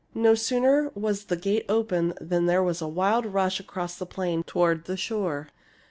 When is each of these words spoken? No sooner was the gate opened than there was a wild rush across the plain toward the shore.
No 0.15 0.33
sooner 0.33 0.91
was 0.95 1.25
the 1.25 1.35
gate 1.37 1.63
opened 1.69 2.17
than 2.19 2.47
there 2.47 2.63
was 2.63 2.81
a 2.81 2.87
wild 2.87 3.23
rush 3.27 3.59
across 3.59 3.95
the 3.99 4.07
plain 4.07 4.41
toward 4.41 4.85
the 4.85 4.97
shore. 4.97 5.49